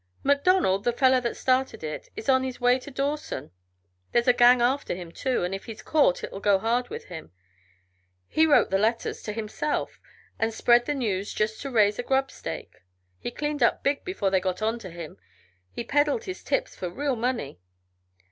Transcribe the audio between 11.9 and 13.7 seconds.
a grubstake. He cleaned